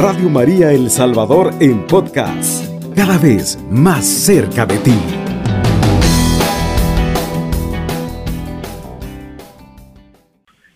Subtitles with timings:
[0.00, 4.94] Radio María El Salvador en podcast, cada vez más cerca de ti.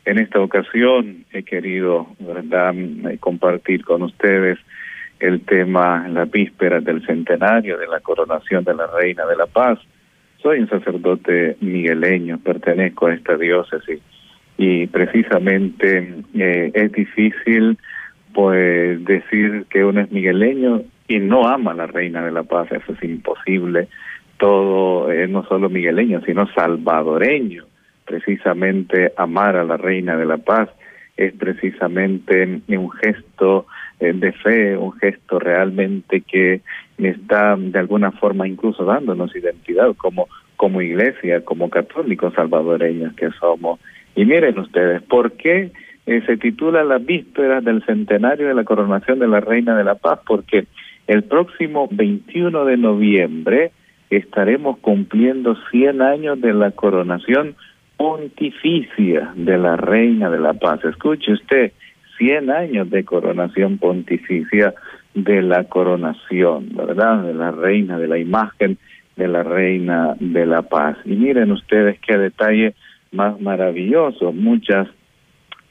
[0.04, 2.74] En esta ocasión he querido ¿verdad?
[3.20, 4.58] compartir con ustedes
[5.20, 9.78] el tema, la víspera del centenario de la coronación de la Reina de la Paz.
[10.42, 14.00] Soy un sacerdote migueleño, pertenezco a esta diócesis
[14.58, 17.78] y precisamente eh, es difícil
[18.32, 22.70] pues decir que uno es migueleño y no ama a la Reina de la Paz,
[22.72, 23.88] eso es imposible.
[24.38, 27.64] Todo es no solo migueleño, sino salvadoreño.
[28.04, 30.68] Precisamente amar a la Reina de la Paz
[31.16, 33.66] es precisamente un gesto
[34.00, 36.62] eh, de fe, un gesto realmente que
[36.98, 43.78] está de alguna forma incluso dándonos identidad como, como iglesia, como católicos salvadoreños que somos.
[44.14, 45.70] Y miren ustedes, ¿por qué
[46.06, 49.94] eh, se titula La víspera del centenario de la coronación de la Reina de la
[49.94, 50.20] Paz?
[50.26, 50.66] Porque
[51.06, 53.72] el próximo 21 de noviembre
[54.10, 57.54] estaremos cumpliendo 100 años de la coronación
[57.96, 60.84] pontificia de la Reina de la Paz.
[60.84, 61.72] Escuche usted,
[62.18, 64.74] 100 años de coronación pontificia
[65.14, 67.22] de la coronación, ¿verdad?
[67.22, 68.78] De la Reina, de la imagen
[69.16, 70.96] de la Reina de la Paz.
[71.04, 72.74] Y miren ustedes qué detalle
[73.12, 74.32] más maravilloso.
[74.32, 74.88] Muchas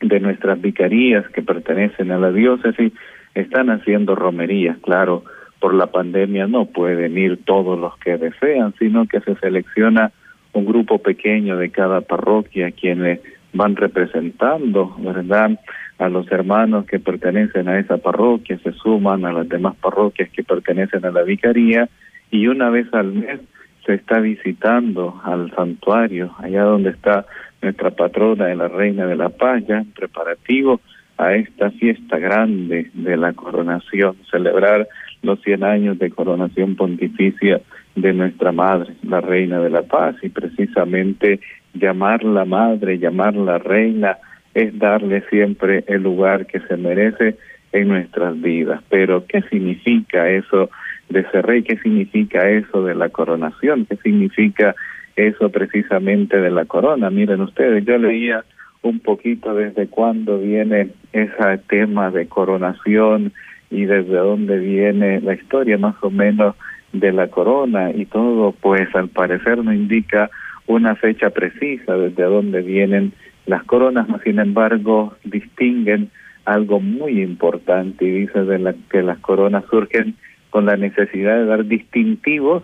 [0.01, 2.93] de nuestras vicarías que pertenecen a la diócesis
[3.35, 5.23] están haciendo romerías, claro,
[5.59, 10.11] por la pandemia no pueden ir todos los que desean, sino que se selecciona
[10.53, 13.19] un grupo pequeño de cada parroquia quienes
[13.53, 15.59] van representando, ¿verdad?
[15.99, 20.43] A los hermanos que pertenecen a esa parroquia, se suman a las demás parroquias que
[20.43, 21.87] pertenecen a la vicaría
[22.31, 23.39] y una vez al mes
[23.85, 27.25] se está visitando al santuario, allá donde está
[27.61, 30.81] nuestra patrona de la Reina de la Paz, ya en preparativo
[31.17, 34.87] a esta fiesta grande de la coronación, celebrar
[35.21, 37.61] los 100 años de coronación pontificia
[37.95, 41.39] de nuestra Madre, la Reina de la Paz, y precisamente
[41.73, 44.17] llamarla Madre, llamarla Reina,
[44.53, 47.37] es darle siempre el lugar que se merece
[47.71, 48.81] en nuestras vidas.
[48.89, 50.69] Pero, ¿qué significa eso
[51.09, 51.63] de ser rey?
[51.63, 53.85] ¿Qué significa eso de la coronación?
[53.85, 54.75] ¿Qué significa
[55.15, 57.09] eso precisamente de la corona?
[57.09, 58.43] Miren ustedes, yo leía
[58.81, 63.31] un poquito desde cuándo viene ese tema de coronación
[63.69, 66.55] y desde dónde viene la historia más o menos
[66.93, 70.29] de la corona y todo, pues al parecer no indica
[70.67, 73.13] una fecha precisa desde dónde vienen
[73.45, 76.09] las coronas, sin embargo distinguen
[76.45, 80.15] algo muy importante y dice de la, que las coronas surgen
[80.49, 82.63] con la necesidad de dar distintivos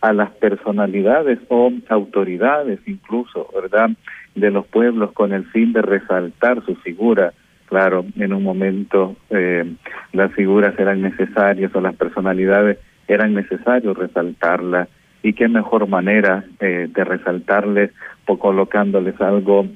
[0.00, 3.90] a las personalidades o autoridades incluso, ¿verdad?,
[4.34, 7.32] de los pueblos con el fin de resaltar su figura.
[7.66, 9.64] Claro, en un momento eh,
[10.12, 14.88] las figuras eran necesarias o las personalidades eran necesarios resaltarlas
[15.22, 17.90] y qué mejor manera eh, de resaltarles
[18.38, 19.66] colocándoles algo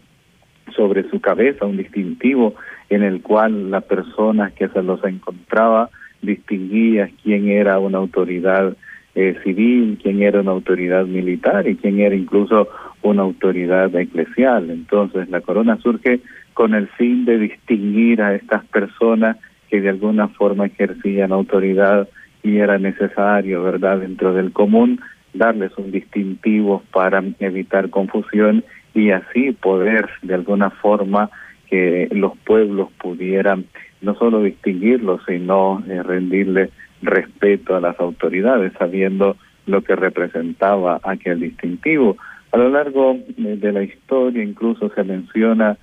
[0.77, 2.55] sobre su cabeza, un distintivo
[2.91, 5.91] en el cual la persona que se los encontraba
[6.21, 8.77] distinguía quién era una autoridad
[9.15, 12.69] eh, civil, quién era una autoridad militar y quién era incluso
[13.03, 14.71] una autoridad eclesial.
[14.71, 16.21] Entonces la corona surge
[16.55, 19.37] con el fin de distinguir a estas personas
[19.69, 22.09] que de alguna forma ejercían autoridad
[22.43, 25.01] y era necesario, ¿verdad?, dentro del común,
[25.33, 31.31] darles un distintivo para evitar confusión y así poder de alguna forma
[31.69, 33.65] que los pueblos pudieran
[34.03, 36.71] no solo distinguirlos, sino eh, rendirle
[37.03, 39.37] respeto a las autoridades, sabiendo
[39.67, 42.17] lo que representaba aquel distintivo.
[42.53, 45.77] A lo largo eh, de la historia incluso se menciona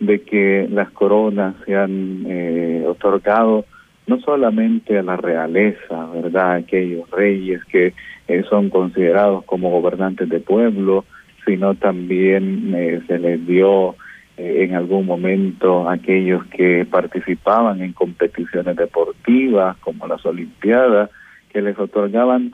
[0.00, 3.64] de que las coronas se han eh, otorgado
[4.06, 6.56] no solamente a la realeza, ¿verdad?
[6.56, 7.92] Aquellos reyes que
[8.28, 11.04] eh, son considerados como gobernantes de pueblo,
[11.44, 13.96] sino también eh, se les dio
[14.36, 21.10] en algún momento aquellos que participaban en competiciones deportivas como las Olimpiadas,
[21.50, 22.52] que les otorgaban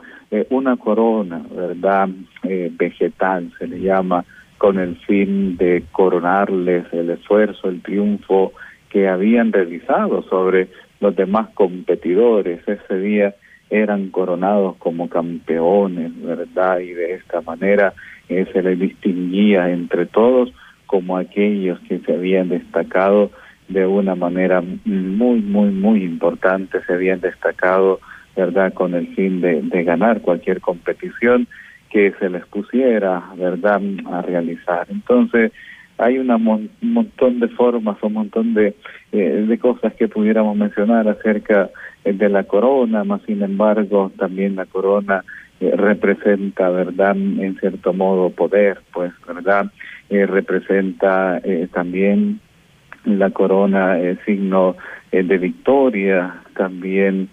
[0.51, 2.09] una corona, ¿verdad?
[2.43, 4.25] vegetal, se le llama,
[4.63, 8.53] con el fin de coronarles el esfuerzo, el triunfo
[8.91, 10.69] que habían realizado sobre
[11.01, 13.35] los demás competidores ese día
[13.71, 16.79] eran coronados como campeones, ¿verdad?
[16.79, 17.93] Y de esta manera
[18.29, 20.53] eh, se les distinguía entre todos
[20.93, 23.31] como aquellos que se habían destacado
[23.67, 27.99] de una manera muy, muy, muy importante, se habían destacado,
[28.37, 31.49] ¿verdad?, con el fin de, de ganar cualquier competición
[31.89, 33.81] que se les pusiera, ¿verdad?,
[34.13, 34.87] a realizar.
[34.91, 35.51] Entonces,
[35.97, 38.75] hay una un montón de formas, un montón de,
[39.13, 41.71] eh, de cosas que pudiéramos mencionar acerca
[42.05, 45.25] de la corona, más sin embargo también la corona
[45.63, 49.71] eh, representa, ¿verdad?, en cierto modo poder, pues, ¿verdad?
[50.11, 51.41] representa
[51.73, 52.41] también
[53.07, 54.77] la corona, signo
[55.11, 57.31] de victoria, también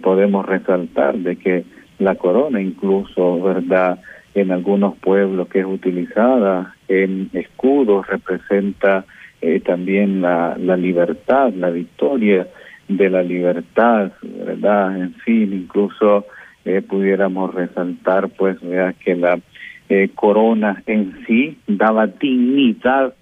[0.00, 1.64] podemos resaltar de que
[1.98, 3.98] la corona incluso, ¿verdad?,
[4.34, 9.04] en algunos pueblos que es utilizada en escudos, representa
[9.40, 12.46] eh, también la, la libertad, la victoria
[12.88, 14.96] de la libertad, ¿verdad?
[14.96, 16.26] En fin, incluso
[16.64, 19.38] eh, pudiéramos resaltar, pues, vea que la
[19.88, 23.14] eh, corona en sí daba dignidad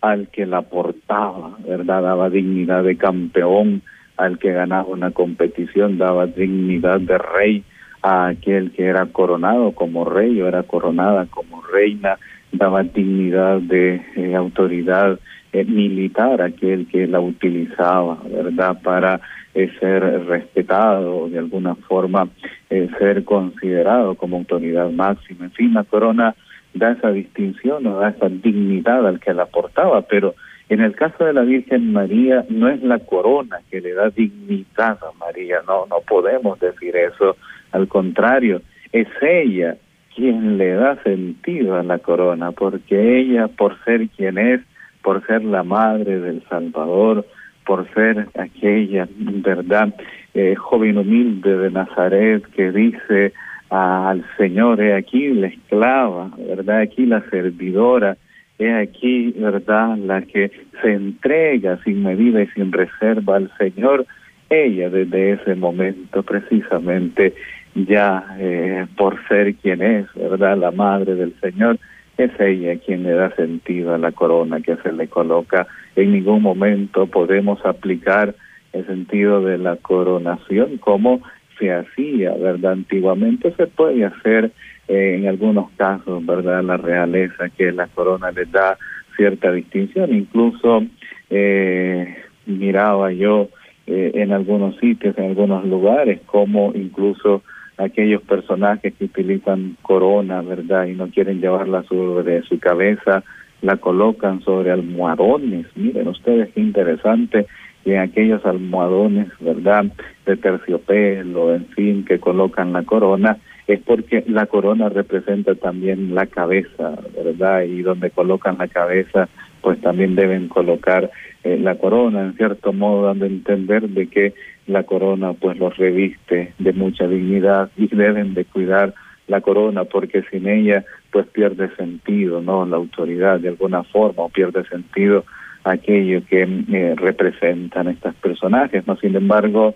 [0.00, 2.02] al que la portaba, ¿verdad?
[2.02, 3.82] Daba dignidad de campeón
[4.16, 7.64] al que ganaba una competición, daba dignidad de rey
[8.02, 12.18] a aquel que era coronado como rey o era coronada como reina,
[12.52, 15.18] daba dignidad de eh, autoridad
[15.52, 18.80] eh, militar a aquel que la utilizaba, ¿verdad?
[18.82, 19.20] Para
[19.54, 22.28] eh, ser respetado, de alguna forma
[22.68, 25.46] ser considerado como autoridad máxima.
[25.46, 26.34] En fin, la corona
[26.74, 30.34] da esa distinción o da esa dignidad al que la portaba, pero
[30.68, 34.98] en el caso de la Virgen María no es la corona que le da dignidad
[35.02, 37.36] a María, no, no podemos decir eso,
[37.72, 38.62] al contrario,
[38.92, 39.76] es ella
[40.14, 44.60] quien le da sentido a la corona, porque ella, por ser quien es,
[45.02, 47.24] por ser la madre del Salvador,
[47.68, 49.94] por ser aquella, verdad,
[50.32, 53.34] eh, joven humilde de Nazaret que dice
[53.68, 58.16] al Señor, he aquí la esclava, verdad, aquí la servidora,
[58.60, 60.50] He aquí, ¿verdad?, la que
[60.82, 64.04] se entrega sin medida y sin reserva al Señor.
[64.50, 67.34] Ella desde ese momento precisamente
[67.76, 71.78] ya eh, por ser quien es, ¿verdad?, la madre del Señor,
[72.16, 75.68] es ella quien le da sentido a la corona que se le coloca.
[75.98, 78.32] En ningún momento podemos aplicar
[78.72, 81.22] el sentido de la coronación como
[81.58, 82.74] se hacía, ¿verdad?
[82.74, 84.52] Antiguamente se puede hacer
[84.86, 86.62] eh, en algunos casos, ¿verdad?
[86.62, 88.78] La realeza que la corona le da
[89.16, 90.84] cierta distinción, incluso
[91.30, 92.14] eh,
[92.46, 93.48] miraba yo
[93.88, 97.42] eh, en algunos sitios, en algunos lugares, como incluso
[97.76, 100.86] aquellos personajes que utilizan corona, ¿verdad?
[100.86, 103.24] Y no quieren llevarla sobre su cabeza,
[103.62, 105.66] la colocan sobre almohadones.
[105.74, 107.46] Miren ustedes qué interesante
[107.84, 109.86] y en aquellos almohadones, ¿verdad?
[110.26, 116.26] De terciopelo, en fin, que colocan la corona, es porque la corona representa también la
[116.26, 117.62] cabeza, ¿verdad?
[117.62, 119.28] Y donde colocan la cabeza,
[119.60, 121.10] pues también deben colocar
[121.44, 124.34] eh, la corona, en cierto modo dando a entender de que
[124.66, 128.94] la corona pues los reviste de mucha dignidad y deben de cuidar
[129.28, 132.66] la corona porque sin ella pues pierde sentido, ¿no?
[132.66, 135.24] La autoridad de alguna forma o pierde sentido
[135.64, 138.96] aquello que eh, representan estos personajes, ¿no?
[138.96, 139.74] Sin embargo,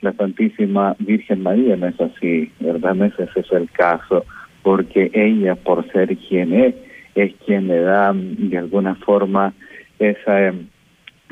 [0.00, 2.94] la Santísima Virgen María no es así, ¿verdad?
[2.94, 4.24] No es ese es el caso,
[4.62, 6.74] porque ella, por ser quien es,
[7.14, 9.52] es quien le da de alguna forma
[9.98, 10.66] ese em,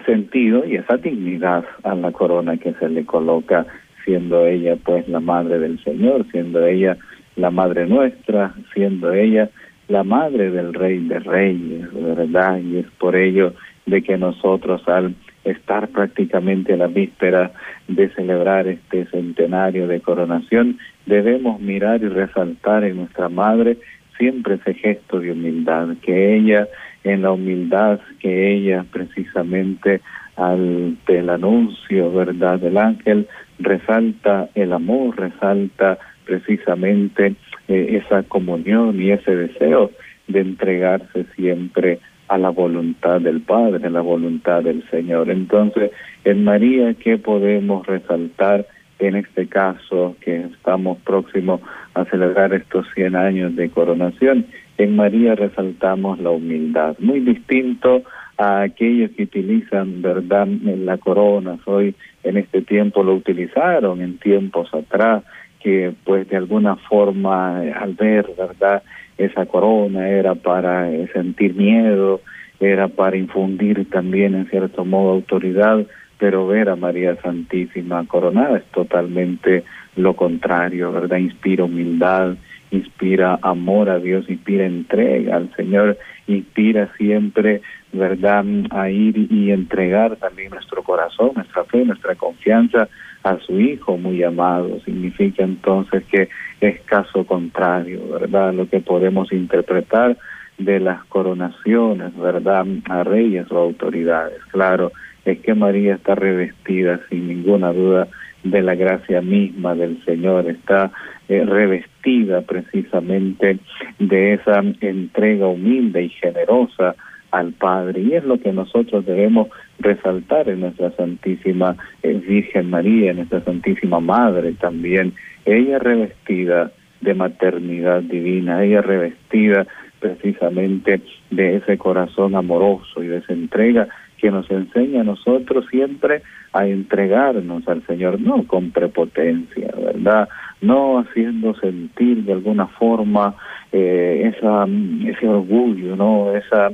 [0.04, 3.66] sentido y esa dignidad a la corona que se le coloca,
[4.04, 6.96] siendo ella pues la madre del Señor, siendo ella
[7.38, 9.48] la madre nuestra, siendo ella
[9.88, 12.58] la madre del Rey de Reyes, ¿verdad?
[12.58, 13.54] Y es por ello
[13.86, 15.14] de que nosotros al
[15.44, 17.52] estar prácticamente a la víspera
[17.86, 23.78] de celebrar este centenario de coronación, debemos mirar y resaltar en nuestra madre
[24.18, 26.68] siempre ese gesto de humildad, que ella,
[27.04, 30.02] en la humildad que ella precisamente
[30.36, 33.26] al del anuncio, ¿verdad?, del ángel,
[33.58, 37.34] resalta el amor, resalta precisamente
[37.68, 39.90] eh, esa comunión y ese deseo
[40.26, 45.30] de entregarse siempre a la voluntad del Padre, a la voluntad del Señor.
[45.30, 45.90] Entonces,
[46.24, 48.66] en María, ¿qué podemos resaltar
[48.98, 51.62] en este caso que estamos próximos
[51.94, 54.44] a celebrar estos 100 años de coronación?
[54.76, 58.02] En María resaltamos la humildad, muy distinto
[58.36, 61.58] a aquellos que utilizan, ¿verdad?, la corona.
[61.64, 65.24] Hoy en este tiempo lo utilizaron, en tiempos atrás,
[65.60, 68.82] que pues de alguna forma al ver, ¿verdad?,
[69.16, 72.20] esa corona era para eh, sentir miedo,
[72.60, 75.84] era para infundir también en cierto modo autoridad,
[76.18, 79.64] pero ver a María Santísima coronada es totalmente
[79.96, 81.18] lo contrario, ¿verdad?
[81.18, 82.36] Inspira humildad,
[82.70, 90.16] inspira amor a Dios, inspira entrega al Señor, inspira siempre, ¿verdad?, a ir y entregar
[90.16, 92.88] también nuestro corazón, nuestra fe, nuestra confianza
[93.22, 94.80] a su Hijo muy amado.
[94.84, 96.28] Significa entonces que
[96.60, 98.52] es caso contrario, ¿verdad?
[98.52, 100.16] Lo que podemos interpretar
[100.58, 104.44] de las coronaciones, ¿verdad?, a reyes o autoridades.
[104.50, 104.92] Claro,
[105.24, 108.08] es que María está revestida sin ninguna duda
[108.44, 110.90] de la gracia misma del Señor, está
[111.28, 113.58] eh, revestida precisamente
[113.98, 116.94] de esa entrega humilde y generosa
[117.30, 118.00] al Padre.
[118.00, 123.42] Y es lo que nosotros debemos resaltar en nuestra Santísima eh, Virgen María, en nuestra
[123.42, 125.12] Santísima Madre también.
[125.44, 129.66] Ella revestida de maternidad divina, ella revestida
[130.00, 133.88] precisamente de ese corazón amoroso y de esa entrega
[134.18, 136.22] que nos enseña a nosotros siempre
[136.52, 140.28] a entregarnos al Señor, no con prepotencia, ¿verdad?
[140.60, 143.34] No haciendo sentir de alguna forma
[143.72, 144.66] eh, esa,
[145.06, 146.34] ese orgullo, ¿no?
[146.34, 146.70] Esa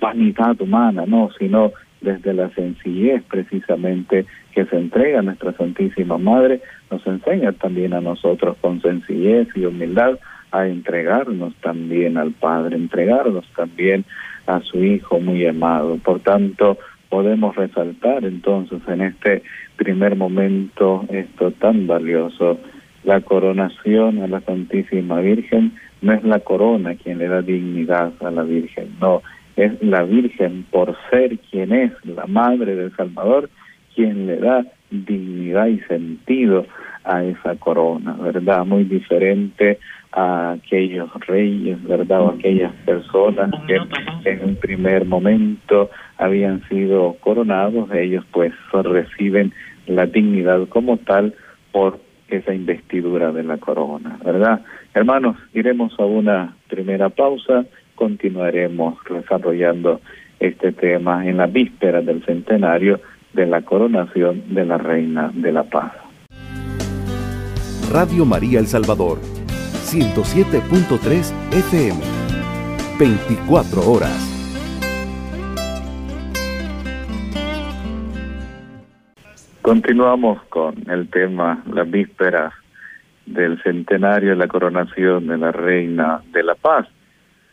[0.00, 6.60] vanidad humana, no, sino desde la sencillez precisamente que se entrega a nuestra Santísima Madre,
[6.90, 10.18] nos enseña también a nosotros con sencillez y humildad
[10.52, 14.04] a entregarnos también al Padre, entregarnos también
[14.46, 15.96] a su Hijo muy amado.
[15.96, 16.78] Por tanto,
[17.08, 19.42] podemos resaltar entonces en este
[19.76, 22.58] primer momento esto tan valioso.
[23.04, 28.30] La coronación a la Santísima Virgen no es la corona quien le da dignidad a
[28.30, 29.22] la Virgen, no,
[29.56, 33.50] es la Virgen por ser quien es, la Madre del Salvador,
[33.94, 36.66] quien le da dignidad y sentido
[37.04, 38.64] a esa corona, ¿verdad?
[38.64, 39.78] Muy diferente
[40.12, 42.20] a aquellos reyes, ¿verdad?
[42.20, 49.52] O aquellas personas que en un primer momento habían sido coronados, ellos pues reciben
[49.86, 51.34] la dignidad como tal
[51.72, 54.62] por esa investidura de la corona, ¿verdad?
[54.94, 60.00] Hermanos, iremos a una primera pausa, continuaremos desarrollando
[60.40, 63.00] este tema en la víspera del centenario
[63.34, 65.92] de la coronación de la Reina de la Paz.
[67.90, 72.00] Radio María El Salvador, 107.3 FM,
[72.98, 74.28] 24 horas.
[79.62, 82.52] Continuamos con el tema, la víspera
[83.26, 86.88] del centenario de la coronación de la Reina de la Paz.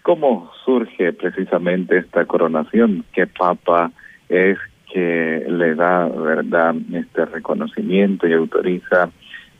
[0.01, 3.05] ¿Cómo surge precisamente esta coronación?
[3.13, 3.91] ¿Qué papa
[4.27, 4.57] es
[4.91, 9.09] que le da, verdad, este reconocimiento y autoriza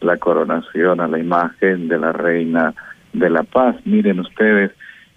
[0.02, 2.74] la coronación a la imagen de la Reina
[3.14, 3.76] de la Paz.
[3.86, 4.72] Miren ustedes,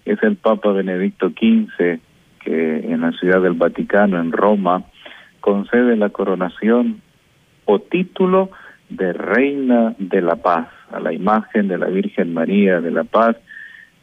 [0.05, 1.99] es el Papa Benedicto XV
[2.43, 4.83] que en la ciudad del Vaticano, en Roma,
[5.39, 7.01] concede la coronación
[7.65, 8.51] o título
[8.89, 13.37] de Reina de la Paz a la imagen de la Virgen María de la Paz,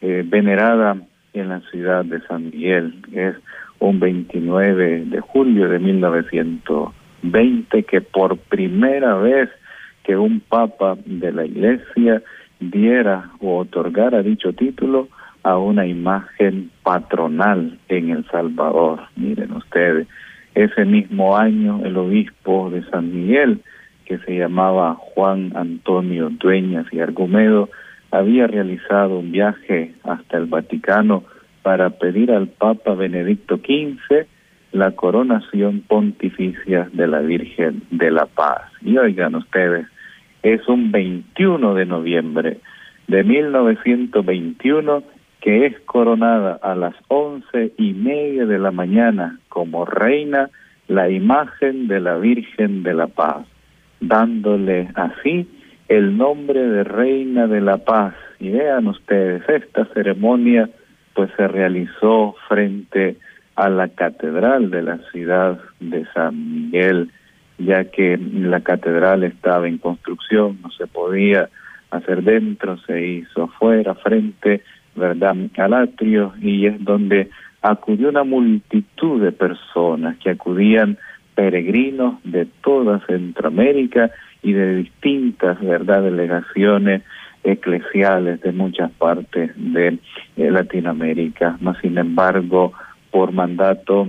[0.00, 0.96] eh, venerada
[1.32, 2.94] en la ciudad de San Miguel.
[3.12, 3.36] Es
[3.78, 9.48] un 29 de julio de 1920 que por primera vez
[10.04, 12.22] que un papa de la iglesia
[12.58, 15.08] diera o otorgara dicho título
[15.42, 19.00] a una imagen patronal en El Salvador.
[19.16, 20.06] Miren ustedes,
[20.54, 23.60] ese mismo año el obispo de San Miguel,
[24.04, 27.70] que se llamaba Juan Antonio Dueñas y Argumedo,
[28.10, 31.24] había realizado un viaje hasta el Vaticano
[31.62, 34.26] para pedir al Papa Benedicto XV
[34.72, 38.62] la coronación pontificia de la Virgen de la Paz.
[38.82, 39.86] Y oigan ustedes,
[40.42, 42.58] es un 21 de noviembre
[43.08, 45.02] de 1921
[45.40, 50.50] que es coronada a las once y media de la mañana como reina
[50.86, 53.46] la imagen de la Virgen de la Paz,
[54.00, 55.48] dándole así
[55.90, 58.14] el nombre de Reina de la Paz.
[58.38, 60.70] Y vean ustedes, esta ceremonia
[61.14, 63.16] pues se realizó frente
[63.56, 67.10] a la catedral de la ciudad de San Miguel
[67.58, 71.50] ya que la catedral estaba en construcción, no se podía
[71.90, 74.62] hacer dentro, se hizo afuera, frente,
[74.94, 77.28] ¿verdad?, al atrio, y es donde
[77.60, 80.96] acudió una multitud de personas que acudían
[81.34, 84.10] peregrinos de toda Centroamérica
[84.42, 87.02] y de distintas, ¿verdad?, delegaciones
[87.42, 89.98] eclesiales de muchas partes de
[90.36, 91.56] eh, Latinoamérica.
[91.60, 92.72] Más sin embargo,
[93.10, 94.08] por mandato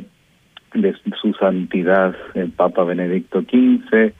[0.73, 4.13] de su santidad el Papa Benedicto XV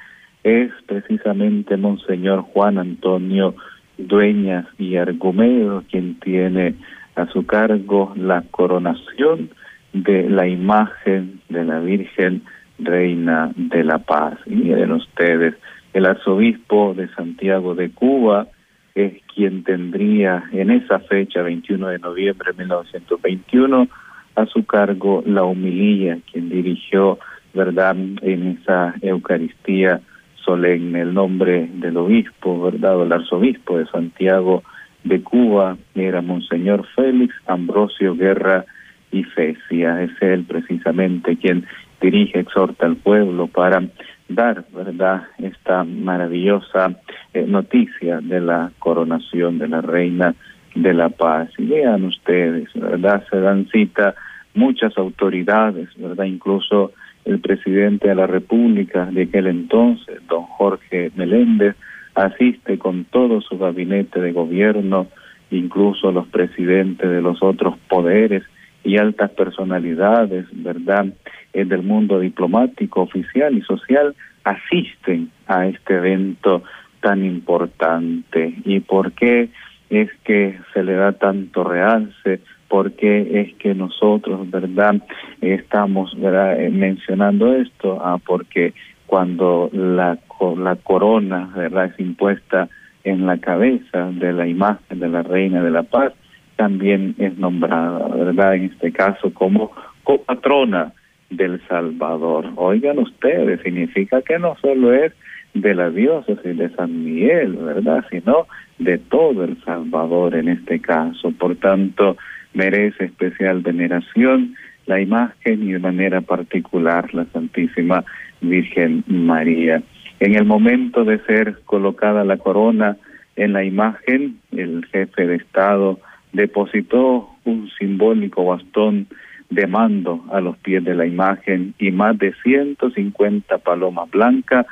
[0.44, 3.56] es precisamente Monseñor Juan Antonio
[3.98, 6.75] Dueñas y Argumedo quien tiene
[7.15, 9.50] a su cargo la coronación
[9.94, 12.41] de la imagen de la Virgen
[12.80, 14.38] Reina de la Paz.
[14.46, 15.56] Y miren ustedes,
[15.93, 18.48] el arzobispo de Santiago de Cuba
[18.95, 23.88] es quien tendría en esa fecha, 21 de noviembre de 1921,
[24.36, 27.19] a su cargo la humilía, quien dirigió,
[27.53, 30.01] ¿verdad?, en esa Eucaristía
[30.43, 34.63] solemne el nombre del obispo, ¿verdad?, el arzobispo de Santiago
[35.03, 38.65] de Cuba era Monseñor Félix Ambrosio Guerra
[39.12, 40.01] y Fecia.
[40.03, 41.65] Es él precisamente quien
[42.01, 43.84] dirige, exhorta al pueblo para
[44.27, 46.96] dar, ¿verdad?, esta maravillosa
[47.34, 50.36] eh, noticia de la coronación de la Reina
[50.75, 51.50] de la Paz.
[51.58, 54.15] Y vean ustedes, ¿verdad?, se dan cita
[54.53, 56.91] muchas autoridades, ¿verdad?, incluso
[57.25, 61.75] el presidente de la República de aquel entonces, don Jorge Meléndez,
[62.15, 65.08] asiste con todo su gabinete de gobierno,
[65.51, 68.43] incluso los presidentes de los otros poderes
[68.84, 71.08] y altas personalidades, ¿verdad?,
[71.54, 76.64] eh, del mundo diplomático, oficial y social, asisten a este evento
[77.02, 78.56] tan importante.
[78.66, 79.50] ¿Y por qué
[79.90, 82.40] es que se le da tanto realce?
[82.68, 84.96] ¿Por qué es que nosotros, verdad,
[85.42, 86.16] estamos.
[86.18, 88.00] Eh, mencionando esto?
[88.02, 88.74] Ah, porque
[89.06, 90.18] cuando la,
[90.58, 92.70] la corona, verdad, es impuesta
[93.04, 96.14] en la cabeza de la imagen de la Reina de la Paz,
[96.62, 98.53] también es nombrada, ¿verdad?
[98.53, 99.72] En este caso como
[100.03, 100.94] copatrona
[101.32, 102.51] del Salvador.
[102.56, 105.12] Oigan ustedes, significa que no solo es
[105.56, 108.06] de la diócesis de San Miguel, ¿verdad?
[108.12, 108.46] Sino
[108.77, 111.32] de todo El Salvador en este caso.
[111.32, 112.15] Por tanto,
[112.53, 114.53] merece especial veneración
[114.86, 118.06] la imagen y de manera particular la Santísima
[118.41, 119.82] Virgen María.
[120.20, 122.98] En el momento de ser colocada la corona
[123.36, 126.00] en la imagen, el jefe de Estado
[126.34, 129.08] depositó un simbólico bastón
[129.50, 134.66] de mando a los pies de la imagen y más de 150 palomas blancas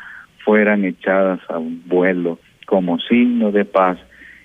[0.43, 3.97] fueran echadas a un vuelo como signo de paz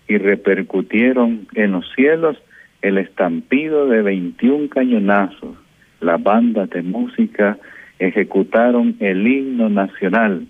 [0.08, 2.36] y repercutieron en los cielos
[2.82, 5.56] el estampido de 21 cañonazos.
[6.00, 7.56] Las bandas de música
[7.98, 10.46] ejecutaron el himno nacional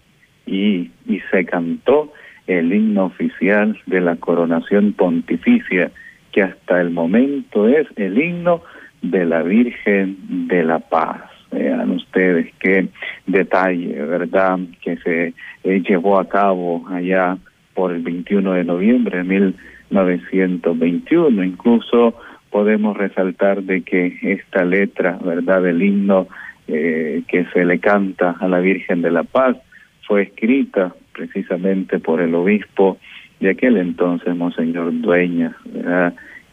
[0.46, 2.12] y, y se cantó
[2.46, 5.90] el himno oficial de la coronación pontificia,
[6.34, 8.62] que hasta el momento es el himno
[9.02, 11.22] de la Virgen de la Paz.
[11.52, 12.88] Vean ustedes qué
[13.26, 17.38] detalle, ¿verdad?, que se eh, llevó a cabo allá
[17.74, 21.44] por el 21 de noviembre de 1921.
[21.44, 22.18] Incluso
[22.50, 26.26] podemos resaltar de que esta letra, ¿verdad?, del himno
[26.66, 29.56] eh, que se le canta a la Virgen de la Paz
[30.04, 32.98] fue escrita precisamente por el obispo
[33.40, 35.56] de aquel entonces, Monseñor Dueña,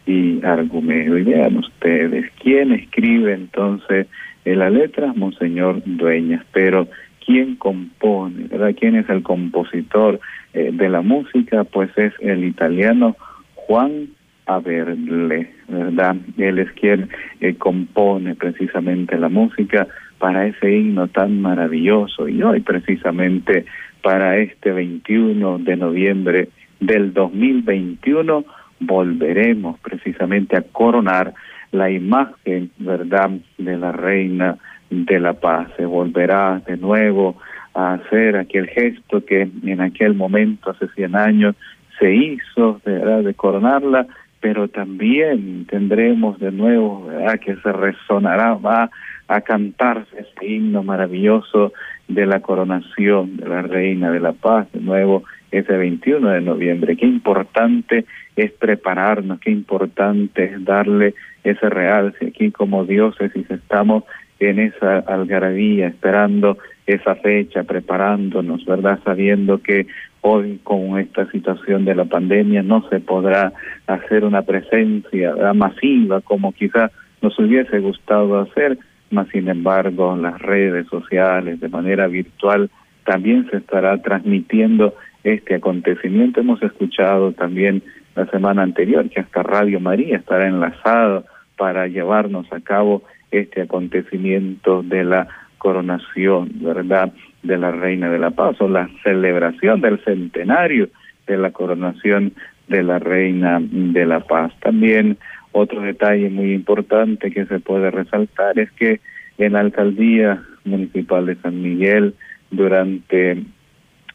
[0.05, 1.17] y Argumedo.
[1.17, 4.07] Y vean ustedes, ¿quién escribe entonces
[4.45, 5.13] en la letra?
[5.15, 6.87] Monseñor Dueñas, pero
[7.25, 8.47] ¿quién compone?
[8.47, 8.75] ¿verdad?
[8.77, 10.19] ¿Quién es el compositor
[10.53, 11.63] eh, de la música?
[11.63, 13.15] Pues es el italiano
[13.55, 14.09] Juan
[14.45, 16.15] Averle, ¿verdad?
[16.37, 22.59] Él es quien eh, compone precisamente la música para ese himno tan maravilloso y hoy
[22.59, 23.65] precisamente
[24.01, 28.43] para este 21 de noviembre del 2021
[28.81, 31.33] volveremos precisamente a coronar
[31.71, 34.57] la imagen, ¿verdad?, de la reina
[34.89, 35.69] de la paz.
[35.77, 37.37] Se volverá de nuevo
[37.73, 41.55] a hacer aquel gesto que en aquel momento, hace 100 años,
[41.97, 44.07] se hizo, de coronarla,
[44.41, 48.89] pero también tendremos de nuevo, ¿verdad?, que se resonará, va
[49.27, 51.71] a cantarse este himno maravilloso
[52.07, 56.95] de la coronación de la Reina de la Paz, de nuevo ese 21 de noviembre.
[56.95, 64.03] Qué importante es prepararnos, qué importante es darle ese realce aquí como diócesis estamos
[64.39, 68.99] en esa algarabía, esperando esa fecha, preparándonos, ¿verdad?
[69.03, 69.87] Sabiendo que
[70.21, 73.53] hoy con esta situación de la pandemia no se podrá
[73.87, 78.77] hacer una presencia masiva como quizás nos hubiese gustado hacer,
[79.11, 82.69] mas sin embargo las redes sociales de manera virtual
[83.05, 86.41] también se estará transmitiendo este acontecimiento.
[86.41, 87.83] Hemos escuchado también
[88.15, 91.25] la semana anterior que hasta Radio María estará enlazado
[91.57, 98.31] para llevarnos a cabo este acontecimiento de la coronación, ¿verdad?, de la Reina de la
[98.31, 100.89] Paz o la celebración del centenario
[101.27, 102.33] de la coronación
[102.67, 104.53] de la Reina de la Paz.
[104.59, 105.17] También
[105.51, 108.99] otro detalle muy importante que se puede resaltar es que
[109.37, 112.13] en la alcaldía municipal de San Miguel
[112.51, 113.43] durante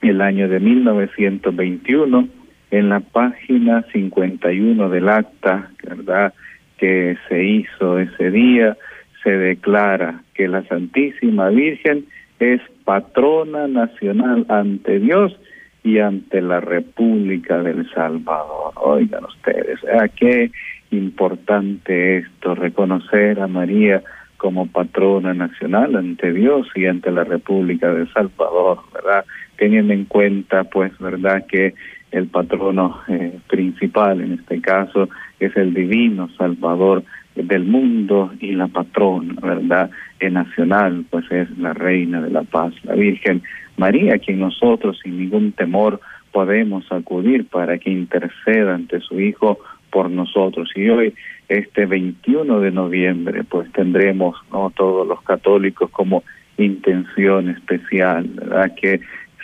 [0.09, 2.29] el año de 1921
[2.71, 6.35] en la página 51 del acta, ¿verdad?,
[6.79, 8.77] que se hizo ese día,
[9.23, 12.05] se declara que la Santísima Virgen
[12.39, 15.39] es patrona nacional ante Dios
[15.83, 18.75] y ante la República del Salvador.
[18.77, 20.51] Oigan ustedes, ¿a qué
[20.91, 24.03] importante esto, reconocer a María
[24.37, 29.25] como patrona nacional ante Dios y ante la República de Salvador, ¿verdad?
[29.57, 31.47] Teniendo en cuenta, pues, ¿verdad?
[31.47, 31.75] Que
[32.13, 35.09] el patrono eh, principal, en este caso,
[35.41, 39.91] es el divino Salvador del mundo y la patrona, ¿verdad?
[40.21, 43.43] En nacional, pues es la reina de la paz, la Virgen
[43.77, 46.01] María, quien nosotros sin ningún temor
[46.33, 49.59] podemos acudir para que interceda ante su Hijo
[49.91, 50.71] por nosotros.
[50.75, 51.15] Y hoy,
[51.49, 54.71] este 21 de noviembre, pues tendremos, ¿no?
[54.75, 56.25] Todos los católicos como
[56.59, 58.75] intención especial, ¿verdad?
[58.75, 59.01] Que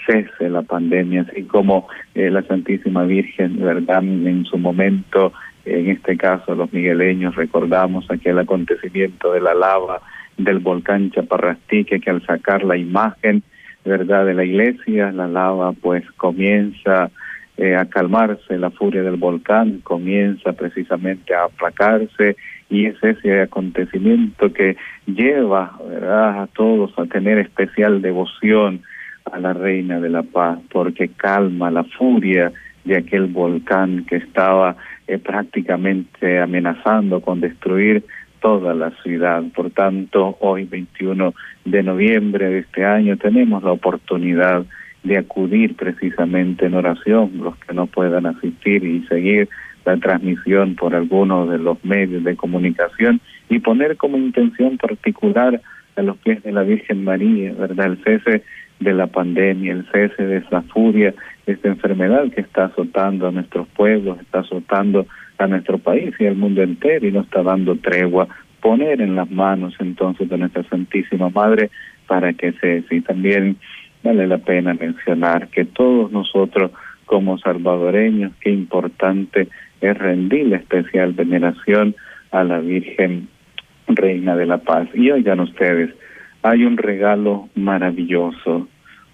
[0.07, 4.03] cese la pandemia, así como eh, la Santísima Virgen, ¿verdad?
[4.03, 5.33] En su momento,
[5.65, 10.01] en este caso los migueleños, recordamos aquel acontecimiento de la lava
[10.37, 13.43] del volcán Chaparrastique, que al sacar la imagen,
[13.85, 17.11] ¿verdad?, de la iglesia, la lava pues comienza
[17.59, 22.37] eh, a calmarse, la furia del volcán comienza precisamente a aplacarse
[22.71, 26.43] y es ese acontecimiento que lleva ¿verdad?
[26.43, 28.83] a todos a tener especial devoción
[29.31, 32.53] a la Reina de la Paz, porque calma la furia
[32.85, 38.05] de aquel volcán que estaba eh, prácticamente amenazando con destruir
[38.41, 39.43] toda la ciudad.
[39.55, 44.65] Por tanto, hoy 21 de noviembre de este año tenemos la oportunidad
[45.03, 49.49] de acudir precisamente en oración, los que no puedan asistir y seguir
[49.85, 55.61] la transmisión por algunos de los medios de comunicación y poner como intención particular
[55.97, 57.87] a los pies de la Virgen María, ¿verdad?
[57.87, 58.45] El cese
[58.83, 61.14] de la pandemia, el cese de esa furia,
[61.47, 65.07] esta enfermedad que está azotando a nuestros pueblos, está azotando
[65.38, 68.29] a nuestro país y al mundo entero y no está dando tregua.
[68.61, 71.71] Poner en las manos entonces de nuestra Santísima Madre
[72.07, 72.97] para que cese.
[72.97, 73.57] Y también
[74.03, 76.71] vale la pena mencionar que todos nosotros
[77.07, 79.49] como salvadoreños, qué importante
[79.81, 81.95] es rendir la especial veneración
[82.31, 83.29] a la Virgen
[83.88, 84.88] Reina de la Paz.
[84.95, 85.90] Y oigan ustedes,
[86.42, 88.68] hay un regalo maravilloso,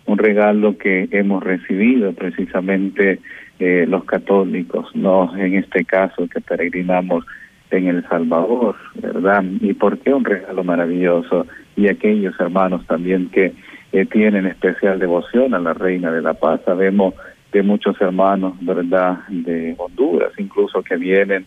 [0.09, 3.21] un regalo que hemos recibido precisamente
[3.59, 7.25] eh, los católicos, no en este caso que peregrinamos
[7.71, 9.45] en El Salvador, ¿verdad?
[9.61, 11.47] ¿Y por qué un regalo maravilloso?
[11.77, 13.53] Y aquellos hermanos también que
[13.93, 17.15] eh, tienen especial devoción a la Reina de la Paz, sabemos
[17.53, 21.45] de muchos hermanos, ¿verdad?, de Honduras, incluso que vienen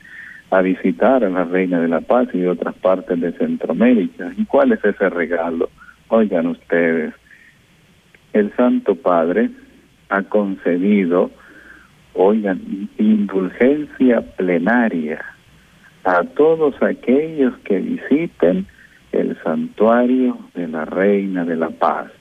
[0.51, 4.31] a visitar a la Reina de la Paz y de otras partes de Centroamérica.
[4.37, 5.69] ¿Y cuál es ese regalo?
[6.09, 7.13] Oigan ustedes,
[8.33, 9.49] el Santo Padre
[10.09, 11.31] ha concedido,
[12.13, 15.23] oigan, indulgencia plenaria
[16.03, 18.67] a todos aquellos que visiten
[19.11, 22.11] el santuario de la Reina de la Paz.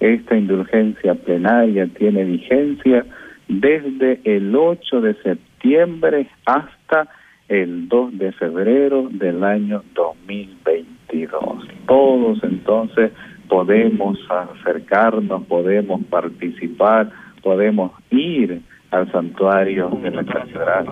[0.00, 3.04] Esta indulgencia plenaria tiene vigencia
[3.48, 7.08] desde el 8 de septiembre hasta
[7.48, 11.68] el 2 de febrero del año 2022.
[11.86, 13.12] Todos entonces
[13.52, 17.10] podemos acercarnos, podemos participar,
[17.42, 20.86] podemos ir al santuario de la catedral,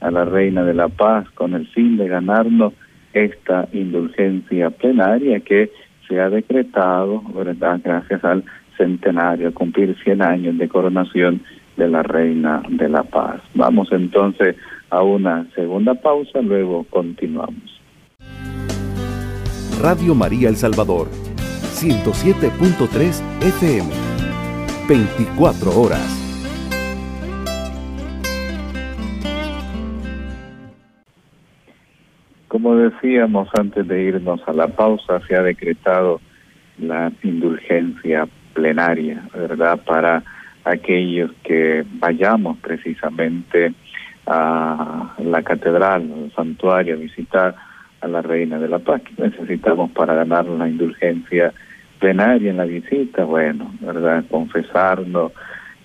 [0.00, 2.74] a la Reina de la Paz, con el fin de ganarnos
[3.14, 5.70] esta indulgencia plenaria que
[6.06, 7.80] se ha decretado, ¿verdad?
[7.82, 8.44] Gracias al
[8.76, 11.40] centenario, cumplir 100 años de coronación
[11.78, 13.40] de la Reina de la Paz.
[13.54, 14.56] Vamos entonces
[14.90, 17.80] a una segunda pausa, luego continuamos.
[19.80, 21.08] Radio María El Salvador,
[21.82, 23.90] 107.3 FM,
[24.88, 25.98] 24 horas.
[32.46, 36.20] Como decíamos antes de irnos a la pausa, se ha decretado
[36.78, 39.80] la indulgencia plenaria, ¿verdad?
[39.84, 40.22] Para
[40.62, 43.74] aquellos que vayamos precisamente
[44.28, 47.56] a la catedral, al santuario, a visitar
[48.00, 49.02] a la Reina de la Paz.
[49.02, 51.52] ¿Qué necesitamos para ganar la indulgencia
[52.02, 53.24] plenaria en la visita?
[53.24, 54.24] Bueno, ¿verdad?
[54.28, 55.30] Confesarnos,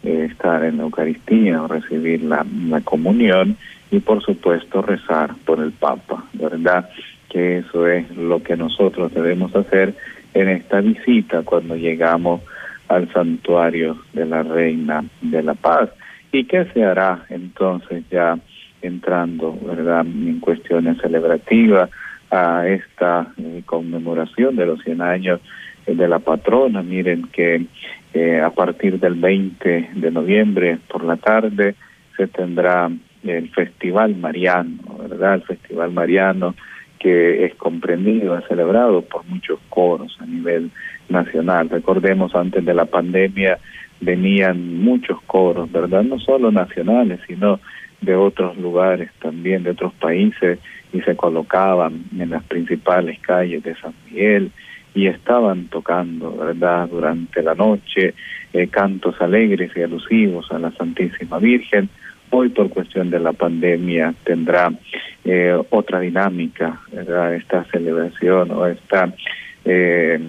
[0.04, 3.56] eh, estar en la Eucaristía recibir la, la comunión
[3.92, 6.90] y por supuesto rezar por el Papa, ¿verdad?
[7.30, 9.94] Que eso es lo que nosotros debemos hacer
[10.34, 12.42] en esta visita cuando llegamos
[12.88, 15.90] al santuario de la Reina de la Paz.
[16.32, 18.40] ¿Y qué se hará entonces ya
[18.82, 21.92] entrando, verdad, en cuestiones celebrativas
[22.32, 25.42] a esta eh, conmemoración de los 100 años
[25.88, 26.84] de la patrona?
[26.84, 27.66] Miren que
[28.14, 31.76] eh, a partir del 20 de noviembre por la tarde
[32.16, 32.90] se tendrá
[33.24, 35.36] el Festival Mariano, ¿verdad?
[35.36, 36.56] El Festival Mariano
[37.00, 40.72] que es comprendido, es celebrado por muchos coros a nivel
[41.10, 41.70] nacional.
[41.70, 43.60] Recordemos, antes de la pandemia
[44.02, 46.04] venían muchos coros, ¿verdad?
[46.04, 47.60] No solo nacionales, sino
[48.02, 50.60] de otros lugares también, de otros países,
[50.94, 54.52] y se colocaban en las principales calles de San Miguel
[54.98, 58.16] y estaban tocando, ¿verdad?, durante la noche
[58.52, 61.88] eh, cantos alegres y alusivos a la Santísima Virgen.
[62.32, 64.74] Hoy, por cuestión de la pandemia, tendrá
[65.24, 69.14] eh, otra dinámica, ¿verdad?, esta celebración o esta
[69.66, 70.20] eh,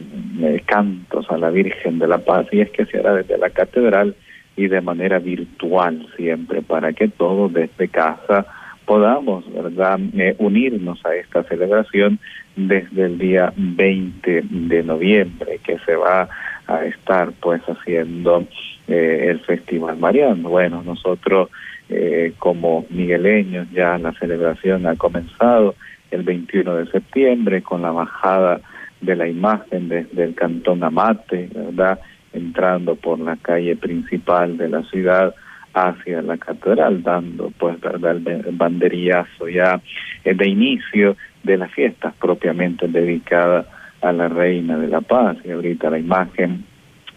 [0.67, 4.15] cantos a la Virgen de la Paz, y es que se hará desde la catedral
[4.55, 8.45] y de manera virtual siempre, para que todos desde casa
[8.89, 12.19] podamos, ¿verdad?, eh, unirnos a esta celebración
[12.57, 16.27] desde el día 20 de noviembre, que se va
[16.67, 18.47] a estar pues haciendo
[18.89, 20.49] eh, el Festival Mariano.
[20.49, 21.51] Bueno, nosotros
[21.91, 25.75] eh, como migueleños ya la celebración ha comenzado
[26.11, 28.63] el 21 de septiembre con la bajada
[29.03, 32.01] de la imagen desde el Cantón Amate, ¿verdad?
[32.33, 35.35] Entrando por la calle principal de la ciudad
[35.75, 39.81] hacia la catedral, dando pues verdad el banderillazo ya
[40.25, 43.67] eh, de inicio de las fiestas propiamente dedicadas
[44.01, 45.37] a la Reina de la Paz.
[45.45, 46.65] Y ahorita la imagen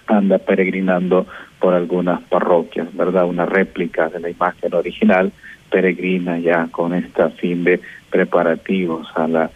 [0.07, 1.27] anda peregrinando
[1.59, 3.25] por algunas parroquias, ¿verdad?
[3.25, 5.31] Una réplica de la imagen original
[5.69, 9.49] peregrina ya con esta fin de preparativos a la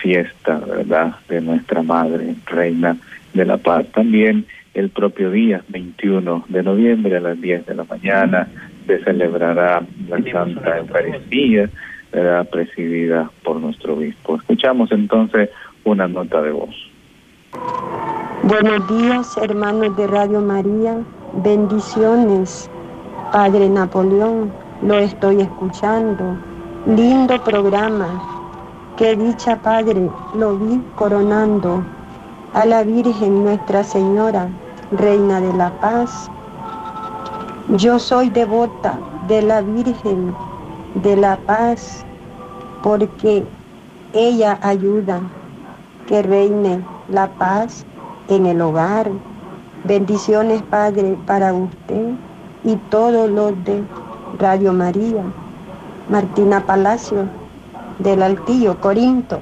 [0.00, 1.16] fiesta, ¿verdad?
[1.28, 2.96] De nuestra Madre, Reina
[3.34, 3.86] de la Paz.
[3.92, 8.48] También el propio día 21 de noviembre a las 10 de la mañana
[8.86, 11.68] se celebrará la Santa Eucaristía,
[12.50, 14.36] presidida por nuestro obispo.
[14.36, 15.50] Escuchamos entonces
[15.84, 16.74] una nota de voz.
[18.44, 20.98] Buenos días, hermanos de Radio María.
[21.44, 22.70] Bendiciones,
[23.32, 24.50] Padre Napoleón.
[24.82, 26.38] Lo estoy escuchando.
[26.86, 28.22] Lindo programa.
[28.96, 30.08] Qué dicha, Padre.
[30.34, 31.84] Lo vi coronando
[32.54, 34.48] a la Virgen Nuestra Señora
[34.90, 36.30] Reina de la Paz.
[37.76, 40.34] Yo soy devota de la Virgen
[41.02, 42.04] de la Paz
[42.82, 43.44] porque
[44.14, 45.20] ella ayuda
[46.06, 47.84] que reine la paz
[48.28, 49.10] en el hogar.
[49.84, 52.12] Bendiciones, Padre, para usted
[52.64, 53.82] y todos los de
[54.38, 55.22] Radio María.
[56.08, 57.28] Martina Palacio,
[57.98, 59.40] del Altillo, Corinto.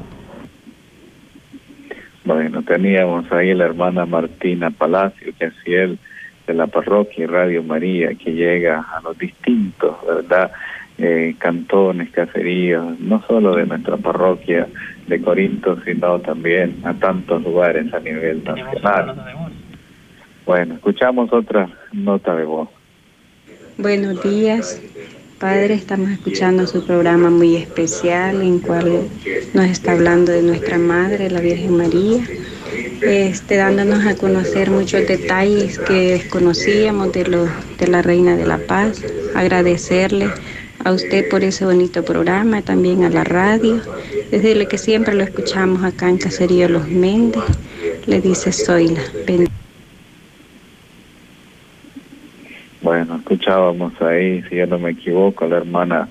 [2.26, 5.96] Bueno, teníamos ahí la hermana Martina Palacio, que es fiel
[6.48, 10.50] de la parroquia y Radio María, que llega a los distintos, ¿verdad?
[10.98, 14.66] Eh, cantones, caseríos, no solo de nuestra parroquia
[15.06, 19.14] de Corinto, sino también a tantos lugares a nivel nacional.
[20.44, 22.68] Bueno, escuchamos otra nota de voz.
[23.78, 24.82] Buenos días,
[25.38, 29.02] Padre, estamos escuchando su programa muy especial en cual
[29.52, 32.26] nos está hablando de nuestra Madre, la Virgen María,
[33.02, 38.56] este, dándonos a conocer muchos detalles que desconocíamos de, lo, de la Reina de la
[38.56, 39.02] Paz.
[39.34, 40.30] Agradecerle
[40.82, 43.82] a usted por ese bonito programa, también a la radio,
[44.30, 47.44] decirle que siempre lo escuchamos acá en Caserío Los Méndez.
[48.06, 49.02] Le dice Zoila.
[52.86, 56.06] Bueno, escuchábamos ahí, si yo no me equivoco, la hermana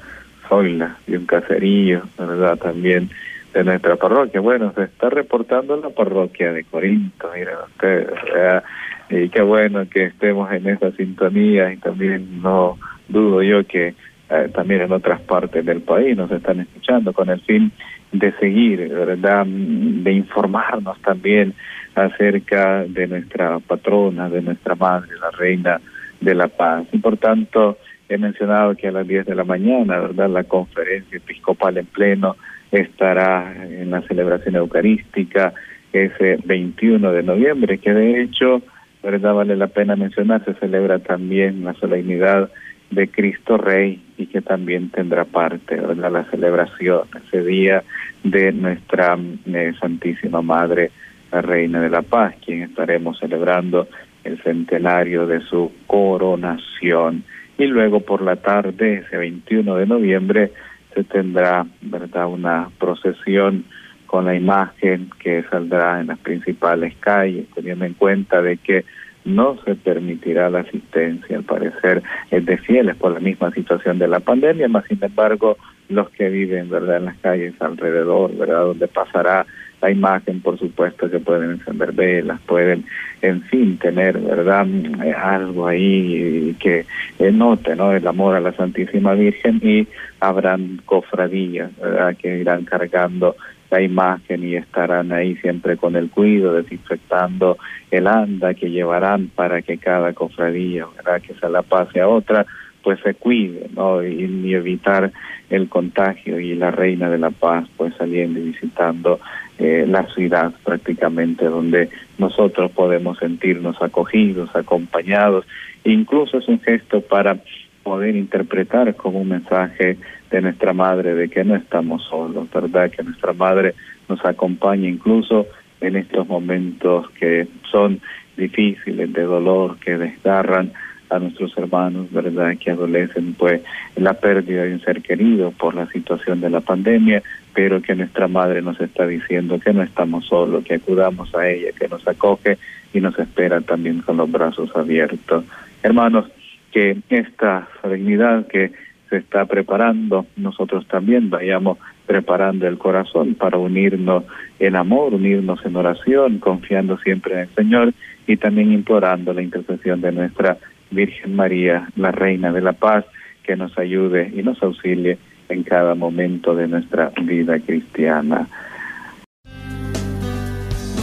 [0.49, 2.57] Zoila de un caserío, ¿verdad?
[2.57, 3.09] También
[3.53, 4.41] de nuestra parroquia.
[4.41, 8.63] Bueno, se está reportando la parroquia de Corinto, miren ustedes, ¿verdad?
[9.09, 13.95] Y qué bueno que estemos en esa sintonía y también no dudo yo que
[14.29, 17.71] eh, también en otras partes del país nos están escuchando con el fin
[18.11, 19.45] de seguir, ¿verdad?
[19.45, 21.53] De informarnos también
[21.95, 25.79] acerca de nuestra patrona, de nuestra madre, la reina
[26.21, 26.85] de la paz.
[26.91, 27.77] Y por tanto,
[28.09, 30.29] he mencionado que a las 10 de la mañana, ¿verdad?
[30.29, 32.35] La conferencia episcopal en pleno
[32.71, 35.53] estará en la celebración eucarística
[35.93, 38.61] ese 21 de noviembre, que de hecho,
[39.01, 39.33] ¿verdad?
[39.33, 42.49] Vale la pena mencionar, se celebra también la solemnidad
[42.91, 47.83] de Cristo Rey y que también tendrá parte de la celebración ese día
[48.23, 50.91] de nuestra eh, Santísima Madre,
[51.31, 53.87] la Reina de la Paz, quien estaremos celebrando
[54.25, 57.23] el centenario de su coronación.
[57.57, 60.51] Y luego por la tarde, ese 21 de noviembre,
[60.93, 63.63] se tendrá verdad una procesión
[64.07, 68.85] con la imagen que saldrá en las principales calles, teniendo en cuenta de que
[69.25, 74.07] no se permitirá la asistencia, al parecer, es de fieles por la misma situación de
[74.07, 75.57] la pandemia, más sin embargo,
[75.89, 79.45] los que viven, ¿verdad?, en las calles alrededor, ¿verdad?, donde pasará
[79.81, 82.85] la imagen, por supuesto que pueden encender velas, pueden,
[83.21, 84.67] en fin, tener, ¿verdad?,
[85.03, 86.85] eh, algo ahí que
[87.31, 89.87] note, ¿no?, el amor a la Santísima Virgen y
[90.19, 93.35] habrán cofradías, ¿verdad?, que irán cargando
[93.71, 97.57] la imagen y estarán ahí siempre con el cuidado, desinfectando
[97.91, 101.21] el anda que llevarán para que cada cofradía, ¿verdad?
[101.21, 102.45] que se la pase a otra,
[102.83, 104.03] pues se cuide, ¿no?
[104.03, 105.11] Y, evitar
[105.49, 109.19] el contagio y la reina de la paz, pues saliendo y visitando
[109.57, 115.45] eh, la ciudad prácticamente, donde nosotros podemos sentirnos acogidos, acompañados.
[115.83, 117.37] Incluso es un gesto para
[117.83, 119.97] poder interpretar como un mensaje
[120.31, 122.89] de nuestra madre de que no estamos solos, ¿verdad?
[122.91, 123.75] Que nuestra madre
[124.09, 125.45] nos acompaña incluso
[125.81, 128.01] en estos momentos que son
[128.35, 130.73] difíciles, de dolor, que desgarran
[131.09, 133.61] a nuestros hermanos, ¿verdad?, que adolecen pues
[133.95, 137.21] la pérdida de un ser querido por la situación de la pandemia,
[137.53, 141.71] pero que nuestra madre nos está diciendo que no estamos solos, que acudamos a ella,
[141.77, 142.57] que nos acoge
[142.93, 145.45] y nos espera también con los brazos abiertos.
[145.83, 146.25] Hermanos,
[146.71, 148.71] que esta solemnidad que
[149.09, 154.23] se está preparando, nosotros también vayamos preparando el corazón para unirnos
[154.59, 157.93] en amor, unirnos en oración, confiando siempre en el Señor
[158.27, 160.57] y también implorando la intercesión de nuestra
[160.95, 163.05] Virgen María, la Reina de la Paz,
[163.43, 168.47] que nos ayude y nos auxilie en cada momento de nuestra vida cristiana.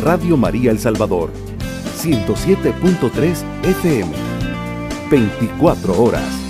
[0.03, 4.11] Radio María El Salvador, 107.3 FM,
[5.09, 6.42] 24 horas.